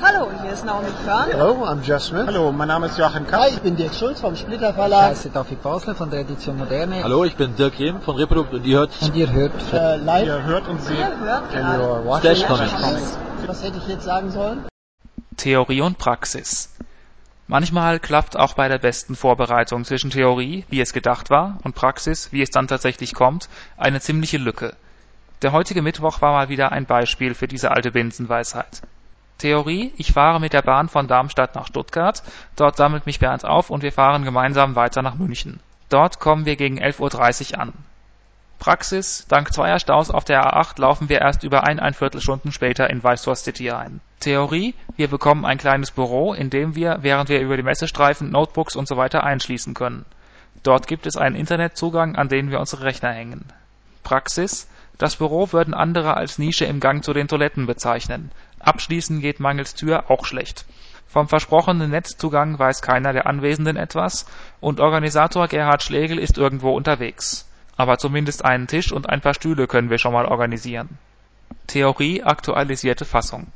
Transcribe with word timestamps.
Hallo, 0.00 0.30
hier 0.42 0.52
ist 0.52 0.64
Naomi 0.64 0.88
Körn. 1.04 1.26
Hello, 1.30 1.64
I'm 1.66 1.82
Jeff 1.82 2.02
Smith. 2.02 2.26
Hallo, 2.26 2.50
mein 2.52 2.68
Name 2.68 2.86
ist 2.86 2.96
Joachim 2.98 3.26
Kapp. 3.26 3.40
Hi, 3.42 3.48
ich 3.50 3.60
bin 3.60 3.76
Dirk 3.76 3.92
Schulz 3.94 4.20
vom 4.20 4.34
Splitter 4.36 4.70
Ich 4.70 4.74
Verlag. 4.74 5.10
heiße 5.10 5.30
David 5.30 5.62
Basler 5.62 5.94
von 5.94 6.10
der 6.10 6.20
Edition 6.20 6.56
Moderne. 6.56 7.02
Hallo, 7.02 7.24
ich 7.24 7.34
bin 7.36 7.54
Dirk 7.56 7.78
Rehm 7.78 8.00
von 8.00 8.16
Reprodukt 8.16 8.54
und 8.54 8.64
ihr 8.64 8.78
hört 8.78 8.90
Und 9.02 9.14
ihr 9.16 9.30
hört 9.30 9.52
Äh, 9.72 9.96
live. 9.96 10.26
Ihr 10.26 10.42
hört 10.44 10.68
und 10.68 10.80
seht 10.82 10.96
Ihr 10.98 11.18
hört 11.20 11.50
gerade 11.50 12.18
Stash 12.20 12.46
Comics. 12.46 13.18
Was 13.46 13.62
hätte 13.62 13.78
ich 13.78 13.88
jetzt 13.88 14.04
sagen 14.04 14.30
sollen? 14.30 14.64
Theorie 15.36 15.80
und 15.80 15.98
Praxis. 15.98 16.70
Manchmal 17.48 17.98
klappt 18.00 18.36
auch 18.36 18.54
bei 18.54 18.68
der 18.68 18.78
besten 18.78 19.14
Vorbereitung 19.16 19.84
zwischen 19.84 20.10
Theorie, 20.10 20.64
wie 20.70 20.80
es 20.80 20.92
gedacht 20.92 21.28
war, 21.28 21.58
und 21.64 21.74
Praxis, 21.74 22.32
wie 22.32 22.40
es 22.40 22.50
dann 22.50 22.68
tatsächlich 22.68 23.14
kommt, 23.14 23.48
eine 23.76 24.00
ziemliche 24.00 24.38
Lücke. 24.38 24.74
Der 25.42 25.52
heutige 25.52 25.82
Mittwoch 25.82 26.20
war 26.22 26.32
mal 26.32 26.48
wieder 26.48 26.70
ein 26.72 26.86
Beispiel 26.86 27.34
für 27.34 27.48
diese 27.48 27.72
alte 27.72 27.90
Binsenweisheit. 27.90 28.82
Theorie, 29.42 29.92
ich 29.96 30.12
fahre 30.12 30.38
mit 30.38 30.52
der 30.52 30.62
Bahn 30.62 30.88
von 30.88 31.08
Darmstadt 31.08 31.56
nach 31.56 31.66
Stuttgart, 31.66 32.22
dort 32.54 32.76
sammelt 32.76 33.06
mich 33.06 33.18
Bernd 33.18 33.44
auf 33.44 33.70
und 33.70 33.82
wir 33.82 33.90
fahren 33.90 34.24
gemeinsam 34.24 34.76
weiter 34.76 35.02
nach 35.02 35.16
München. 35.16 35.58
Dort 35.88 36.20
kommen 36.20 36.46
wir 36.46 36.54
gegen 36.54 36.80
11.30 36.80 37.54
Uhr 37.54 37.58
an. 37.58 37.72
Praxis, 38.60 39.26
dank 39.26 39.52
zweier 39.52 39.80
Staus 39.80 40.12
auf 40.12 40.22
der 40.22 40.46
A8 40.46 40.80
laufen 40.80 41.08
wir 41.08 41.20
erst 41.20 41.42
über 41.42 41.64
eineinviertel 41.64 42.20
Stunden 42.20 42.52
später 42.52 42.88
in 42.88 43.02
Weißhorst 43.02 43.42
City 43.42 43.72
ein. 43.72 44.00
Theorie, 44.20 44.76
wir 44.94 45.08
bekommen 45.08 45.44
ein 45.44 45.58
kleines 45.58 45.90
Büro, 45.90 46.34
in 46.34 46.48
dem 46.48 46.76
wir, 46.76 46.98
während 47.00 47.28
wir 47.28 47.40
über 47.40 47.56
die 47.56 47.64
Messe 47.64 47.88
streifen, 47.88 48.30
Notebooks 48.30 48.76
und 48.76 48.86
so 48.86 48.96
weiter 48.96 49.24
einschließen 49.24 49.74
können. 49.74 50.04
Dort 50.62 50.86
gibt 50.86 51.04
es 51.04 51.16
einen 51.16 51.34
Internetzugang, 51.34 52.14
an 52.14 52.28
den 52.28 52.52
wir 52.52 52.60
unsere 52.60 52.84
Rechner 52.84 53.10
hängen. 53.10 53.46
Praxis, 54.04 54.68
das 54.98 55.16
Büro 55.16 55.50
würden 55.50 55.74
andere 55.74 56.16
als 56.16 56.38
Nische 56.38 56.64
im 56.64 56.78
Gang 56.78 57.02
zu 57.02 57.12
den 57.12 57.26
Toiletten 57.26 57.66
bezeichnen. 57.66 58.30
Abschließen 58.62 59.20
geht 59.20 59.40
mangels 59.40 59.74
Tür 59.74 60.10
auch 60.10 60.24
schlecht. 60.24 60.64
Vom 61.06 61.28
versprochenen 61.28 61.90
Netzzugang 61.90 62.58
weiß 62.58 62.80
keiner 62.80 63.12
der 63.12 63.26
Anwesenden 63.26 63.76
etwas 63.76 64.24
und 64.60 64.80
Organisator 64.80 65.46
Gerhard 65.46 65.82
Schlegel 65.82 66.18
ist 66.18 66.38
irgendwo 66.38 66.74
unterwegs. 66.74 67.46
Aber 67.76 67.98
zumindest 67.98 68.44
einen 68.44 68.66
Tisch 68.66 68.92
und 68.92 69.10
ein 69.10 69.20
paar 69.20 69.34
Stühle 69.34 69.66
können 69.66 69.90
wir 69.90 69.98
schon 69.98 70.12
mal 70.12 70.26
organisieren. 70.26 70.98
Theorie 71.66 72.22
aktualisierte 72.22 73.04
Fassung. 73.04 73.48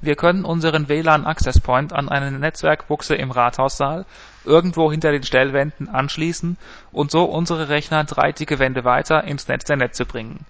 Wir 0.00 0.16
können 0.16 0.44
unseren 0.44 0.88
WLAN 0.88 1.26
Access 1.26 1.60
Point 1.60 1.92
an 1.92 2.08
eine 2.08 2.30
Netzwerkbuchse 2.30 3.14
im 3.14 3.30
Rathaussaal 3.30 4.04
irgendwo 4.44 4.90
hinter 4.90 5.10
den 5.10 5.24
Stellwänden 5.24 5.88
anschließen 5.88 6.56
und 6.92 7.10
so 7.10 7.24
unsere 7.24 7.68
Rechner 7.68 8.04
drei 8.04 8.32
dicke 8.32 8.58
Wände 8.58 8.84
weiter 8.84 9.24
ins 9.24 9.48
Netz 9.48 9.64
der 9.64 9.76
Netze 9.76 10.04
bringen. 10.04 10.46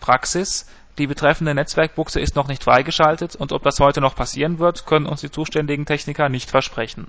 Praxis 0.00 0.66
die 0.98 1.06
betreffende 1.06 1.54
Netzwerkbuchse 1.54 2.20
ist 2.20 2.36
noch 2.36 2.48
nicht 2.48 2.64
freigeschaltet 2.64 3.36
und 3.36 3.52
ob 3.52 3.62
das 3.62 3.80
heute 3.80 4.00
noch 4.00 4.16
passieren 4.16 4.58
wird, 4.58 4.84
können 4.84 5.06
uns 5.06 5.20
die 5.20 5.30
zuständigen 5.30 5.86
Techniker 5.86 6.28
nicht 6.28 6.50
versprechen. 6.50 7.06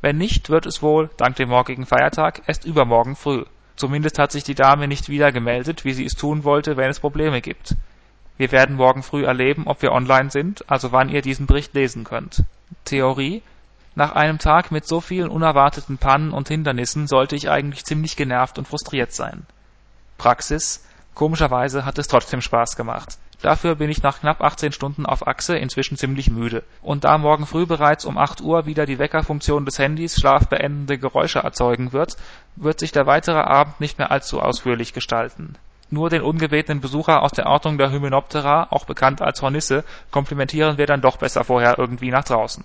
Wenn 0.00 0.18
nicht, 0.18 0.50
wird 0.50 0.66
es 0.66 0.82
wohl, 0.82 1.10
dank 1.16 1.36
dem 1.36 1.48
morgigen 1.48 1.86
Feiertag, 1.86 2.42
erst 2.46 2.64
übermorgen 2.64 3.14
früh. 3.14 3.44
Zumindest 3.76 4.18
hat 4.18 4.32
sich 4.32 4.42
die 4.42 4.56
Dame 4.56 4.88
nicht 4.88 5.08
wieder 5.08 5.30
gemeldet, 5.30 5.84
wie 5.84 5.92
sie 5.92 6.04
es 6.04 6.14
tun 6.14 6.44
wollte, 6.44 6.76
wenn 6.76 6.90
es 6.90 7.00
Probleme 7.00 7.40
gibt. 7.40 7.76
Wir 8.36 8.50
werden 8.50 8.76
morgen 8.76 9.02
früh 9.02 9.24
erleben, 9.24 9.66
ob 9.66 9.82
wir 9.82 9.92
online 9.92 10.30
sind, 10.30 10.68
also 10.68 10.90
wann 10.90 11.08
ihr 11.08 11.22
diesen 11.22 11.46
Bericht 11.46 11.74
lesen 11.74 12.02
könnt. 12.04 12.42
Theorie 12.84 13.42
Nach 13.94 14.12
einem 14.12 14.38
Tag 14.38 14.72
mit 14.72 14.86
so 14.86 15.00
vielen 15.00 15.28
unerwarteten 15.28 15.98
Pannen 15.98 16.32
und 16.32 16.48
Hindernissen 16.48 17.06
sollte 17.06 17.36
ich 17.36 17.50
eigentlich 17.50 17.84
ziemlich 17.84 18.16
genervt 18.16 18.58
und 18.58 18.66
frustriert 18.66 19.12
sein. 19.12 19.46
Praxis 20.18 20.84
Komischerweise 21.14 21.84
hat 21.84 21.98
es 21.98 22.08
trotzdem 22.08 22.40
Spaß 22.40 22.76
gemacht. 22.76 23.18
Dafür 23.42 23.74
bin 23.74 23.90
ich 23.90 24.02
nach 24.02 24.20
knapp 24.20 24.40
18 24.40 24.72
Stunden 24.72 25.04
auf 25.04 25.26
Achse 25.26 25.56
inzwischen 25.56 25.96
ziemlich 25.96 26.30
müde. 26.30 26.62
Und 26.80 27.04
da 27.04 27.18
morgen 27.18 27.44
früh 27.44 27.66
bereits 27.66 28.04
um 28.04 28.16
8 28.16 28.40
Uhr 28.40 28.66
wieder 28.66 28.86
die 28.86 28.98
Weckerfunktion 28.98 29.64
des 29.64 29.78
Handys 29.78 30.18
schlafbeendende 30.18 30.96
Geräusche 30.98 31.40
erzeugen 31.40 31.92
wird, 31.92 32.16
wird 32.56 32.78
sich 32.78 32.92
der 32.92 33.06
weitere 33.06 33.40
Abend 33.40 33.80
nicht 33.80 33.98
mehr 33.98 34.10
allzu 34.10 34.40
ausführlich 34.40 34.92
gestalten. 34.92 35.56
Nur 35.90 36.08
den 36.08 36.22
ungebetenen 36.22 36.80
Besucher 36.80 37.22
aus 37.22 37.32
der 37.32 37.46
Ordnung 37.46 37.76
der 37.76 37.90
Hymenoptera, 37.90 38.68
auch 38.70 38.86
bekannt 38.86 39.20
als 39.20 39.42
Hornisse, 39.42 39.84
komplimentieren 40.10 40.78
wir 40.78 40.86
dann 40.86 41.02
doch 41.02 41.18
besser 41.18 41.44
vorher 41.44 41.78
irgendwie 41.78 42.10
nach 42.10 42.24
draußen. 42.24 42.60